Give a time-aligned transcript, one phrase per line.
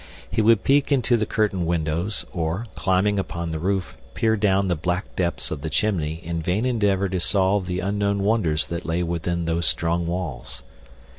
[0.31, 4.75] He would peek into the curtained windows, or, climbing upon the roof, peer down the
[4.75, 9.03] black depths of the chimney in vain endeavor to solve the unknown wonders that lay
[9.03, 10.63] within those strong walls.